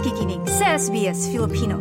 [0.00, 1.76] nakikinig sa SBS Filipino.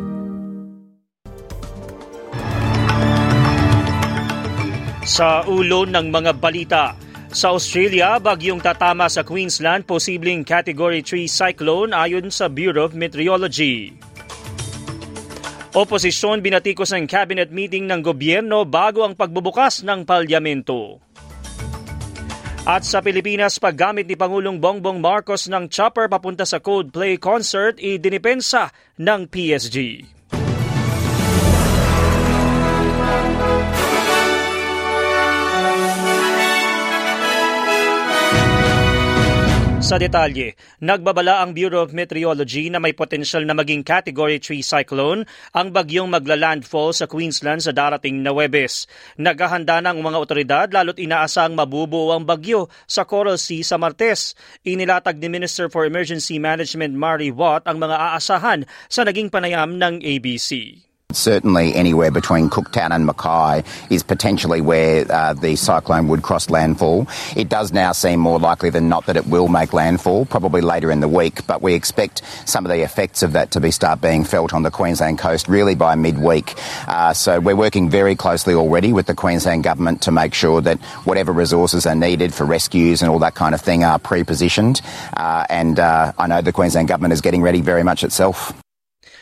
[5.07, 6.99] Sa ulo ng mga balita,
[7.31, 13.95] sa Australia, bagyong tatama sa Queensland, posibleng Category 3 cyclone ayon sa Bureau of Meteorology.
[15.71, 20.99] Oposisyon binatikos ng cabinet meeting ng gobyerno bago ang pagbubukas ng palyamento.
[22.69, 28.69] At sa Pilipinas, paggamit ni Pangulong Bongbong Marcos ng chopper papunta sa Coldplay concert, idinipensa
[29.01, 30.05] ng PSG.
[39.89, 40.53] Sa detalye,
[40.85, 46.13] nagbabala ang Bureau of Meteorology na may potensyal na maging Category 3 cyclone ang bagyong
[46.13, 48.85] magla-landfall sa Queensland sa darating na Webes.
[49.17, 54.37] Naghahanda ng mga otoridad lalo't inaasang mabubuo ang bagyo sa Coral Sea sa Martes.
[54.61, 60.05] Inilatag ni Minister for Emergency Management Mary Watt ang mga aasahan sa naging panayam ng
[60.05, 60.85] ABC.
[61.11, 67.07] Certainly, anywhere between Cooktown and Mackay is potentially where uh, the cyclone would cross landfall.
[67.35, 70.91] It does now seem more likely than not that it will make landfall, probably later
[70.91, 74.01] in the week, but we expect some of the effects of that to be start
[74.01, 76.53] being felt on the Queensland coast really by midweek.
[76.87, 80.79] Uh, so we're working very closely already with the Queensland government to make sure that
[81.05, 84.79] whatever resources are needed for rescues and all that kind of thing are pre-positioned.
[85.17, 88.53] Uh, and uh, I know the Queensland government is getting ready very much itself.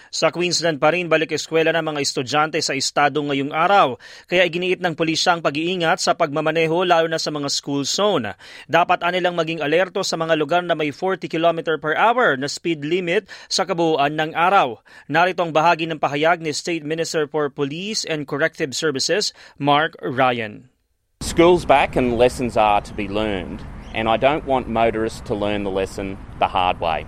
[0.08, 4.00] Sa Queensland pa rin balik eskwela ng mga estudyante sa estado ngayong araw,
[4.32, 8.32] kaya iginiit ng pulisya ang pag-iingat sa pagmamaneho lalo na sa mga school zone.
[8.72, 12.88] Dapat anilang maging alerto sa mga lugar na may 40 km per hour na speed
[12.88, 14.80] limit sa kabuuan ng araw.
[15.12, 20.72] Narito ang bahagi ng pahayag ni State Minister for Police and Corrective Services, Mark Ryan.
[21.20, 23.60] School's back and lessons are to be learned,
[23.92, 27.04] and I don't want motorists to learn the lesson the hard way.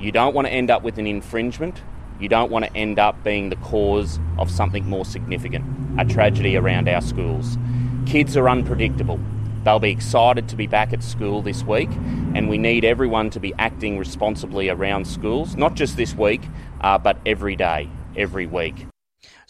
[0.00, 1.78] You don't want to end up with an infringement
[2.20, 5.64] you don't want to end up being the cause of something more significant,
[5.98, 7.56] a tragedy around our schools.
[8.06, 9.18] Kids are unpredictable.
[9.64, 11.90] They'll be excited to be back at school this week,
[12.34, 16.42] and we need everyone to be acting responsibly around schools, not just this week,
[16.80, 18.86] uh, but every day, every week.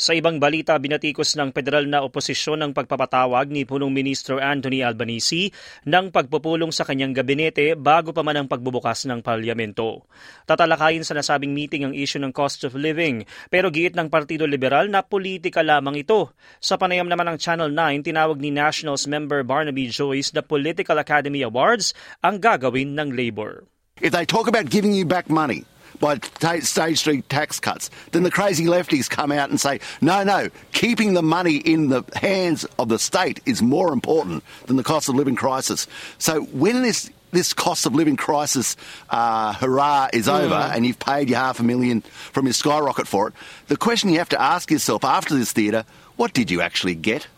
[0.01, 5.53] Sa ibang balita, binatikos ng federal na oposisyon ng pagpapatawag ni Punong Ministro Anthony Albanese
[5.85, 10.09] ng pagpupulong sa kanyang gabinete bago pa man ang pagbubukas ng parlamento.
[10.49, 14.89] Tatalakayin sa nasabing meeting ang issue ng cost of living, pero giit ng Partido Liberal
[14.89, 16.33] na politika lamang ito.
[16.65, 21.45] Sa panayam naman ng Channel 9, tinawag ni Nationals member Barnaby Joyce na Political Academy
[21.45, 21.93] Awards
[22.25, 23.69] ang gagawin ng Labor.
[24.01, 25.69] If they talk about giving you back money,
[26.01, 26.19] by
[26.61, 31.15] stage three tax cuts, then the crazy lefties come out and say, no, no, keeping
[31.15, 35.15] the money in the hands of the state is more important than the cost of
[35.15, 35.87] living crisis.
[36.19, 38.77] So when this this cost of living crisis
[39.09, 40.41] uh, hurrah is mm.
[40.41, 43.35] over and you've paid your half a million from your skyrocket for it,
[43.69, 45.85] the question you have to ask yourself after this theatre,
[46.17, 47.29] what did you actually get?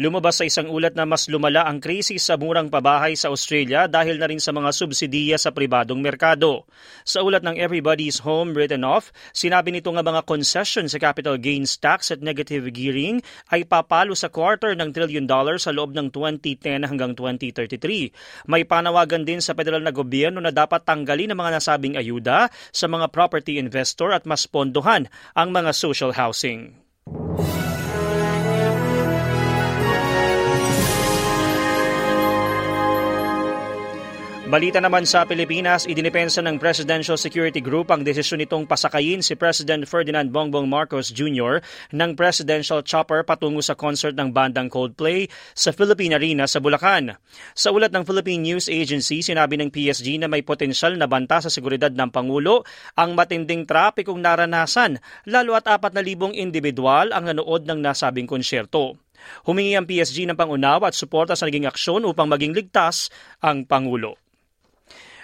[0.00, 4.16] Lumabas sa isang ulat na mas lumala ang krisis sa murang pabahay sa Australia dahil
[4.16, 6.64] na rin sa mga subsidiya sa pribadong merkado.
[7.04, 11.76] Sa ulat ng Everybody's Home Written Off, sinabi nito nga mga concession sa capital gains
[11.76, 13.20] tax at negative gearing
[13.52, 18.48] ay papalo sa quarter ng trillion dollar sa loob ng 2010 hanggang 2033.
[18.48, 22.88] May panawagan din sa federal na gobyerno na dapat tanggalin ang mga nasabing ayuda sa
[22.88, 26.88] mga property investor at mas pondohan ang mga social housing.
[34.50, 39.86] Balita naman sa Pilipinas, idinipensa ng Presidential Security Group ang desisyon nitong pasakayin si President
[39.86, 41.62] Ferdinand Bongbong Marcos Jr.
[41.94, 47.14] ng presidential chopper patungo sa concert ng bandang Coldplay sa Philippine Arena sa Bulacan.
[47.54, 51.46] Sa ulat ng Philippine News Agency, sinabi ng PSG na may potensyal na banta sa
[51.46, 52.66] seguridad ng Pangulo
[52.98, 54.98] ang matinding trapikong naranasan,
[55.30, 58.98] lalo at 4,000 individual ang nanood ng nasabing konsyerto.
[59.46, 64.18] Humingi ang PSG ng pangunawa at suporta sa naging aksyon upang maging ligtas ang Pangulo.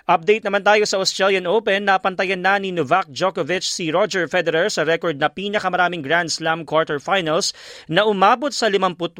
[0.06, 1.82] Update naman tayo sa Australian Open.
[1.82, 7.50] Napantayan na ni Novak Djokovic si Roger Federer sa record na pinakamaraming Grand Slam quarterfinals
[7.90, 9.18] na umabot sa 58.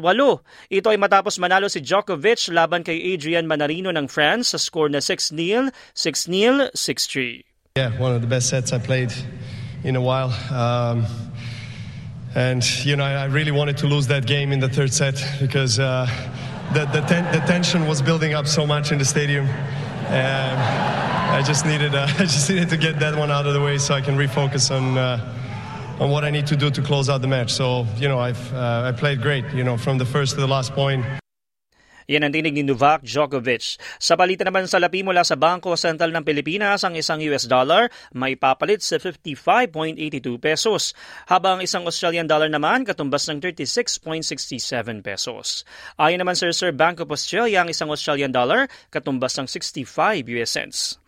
[0.71, 5.03] Ito ay matapos manalo si Djokovic laban kay Adrian Manarino ng France sa score na
[5.03, 7.75] 6-0, 6-0, 6-3.
[7.75, 9.11] Yeah, one of the best sets I played
[9.83, 10.31] in a while.
[10.47, 11.03] Um,
[12.31, 15.83] and, you know, I really wanted to lose that game in the third set because
[15.83, 16.07] uh,
[16.71, 19.51] the, the, ten- the tension was building up so much in the stadium.
[20.07, 20.57] Um,
[21.37, 23.77] I just needed uh, I just needed to get that one out of the way
[23.77, 27.21] so I can refocus on uh, on what I need to do to close out
[27.21, 27.51] the match.
[27.53, 29.45] So you know I've uh, I played great.
[29.53, 31.03] You know from the first to the last point.
[32.07, 33.75] Yan ang tinig ni Novak Djokovic.
[33.99, 37.91] Sa balita naman sa lapi mula sa Bangko Sentral ng Pilipinas, ang isang US dollar
[38.15, 40.95] may papalit sa 55.82 pesos,
[41.27, 44.23] habang isang Australian dollar naman katumbas ng 36.67
[45.03, 45.67] pesos.
[45.99, 50.51] Ayon naman sa Reserve Bank of Australia, ang isang Australian dollar katumbas ng 65 US
[50.55, 51.03] cents.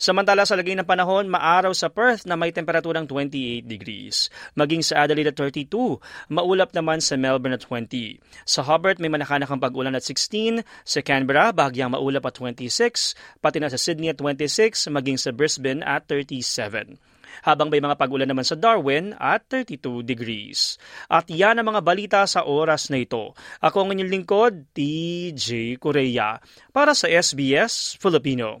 [0.00, 4.28] Samantala sa lagay ng panahon, maaraw sa Perth na may temperaturang 28 degrees.
[4.58, 5.98] Maging sa Adelaide at 32,
[6.32, 8.18] maulap naman sa Melbourne at 20.
[8.44, 13.70] Sa Hobart may manakanakang pag-ulan at 16, sa Canberra bahagyang maulap at 26, pati na
[13.70, 16.98] sa Sydney at 26, maging sa Brisbane at 37
[17.40, 20.76] habang may mga pag-ulan naman sa Darwin at 32 degrees.
[21.08, 23.32] At yan ang mga balita sa oras na ito.
[23.64, 26.36] Ako ang inyong lingkod, TJ Korea,
[26.76, 28.60] para sa SBS Filipino.